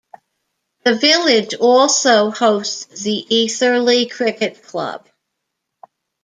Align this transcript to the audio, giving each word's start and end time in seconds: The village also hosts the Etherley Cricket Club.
The 0.83 0.95
village 0.95 1.53
also 1.53 2.31
hosts 2.31 3.03
the 3.03 3.23
Etherley 3.29 4.09
Cricket 4.09 4.63
Club. 4.63 5.07